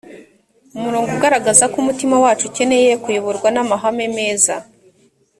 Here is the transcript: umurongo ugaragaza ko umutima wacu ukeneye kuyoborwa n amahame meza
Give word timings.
umurongo 0.75 1.09
ugaragaza 1.17 1.63
ko 1.71 1.75
umutima 1.83 2.15
wacu 2.23 2.43
ukeneye 2.49 2.91
kuyoborwa 3.03 3.47
n 3.55 3.57
amahame 3.63 4.05
meza 4.17 4.55